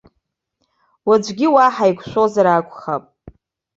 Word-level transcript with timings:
Уаҵәгьы 1.07 1.47
уа 1.53 1.73
ҳаиқәшәозар 1.75 2.47
акәхап? 2.47 3.03